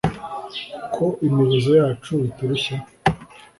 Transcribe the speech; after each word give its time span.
ko 0.93 1.05
imirizo 1.27 1.71
yacu 1.81 2.13
iturushya? 2.29 2.75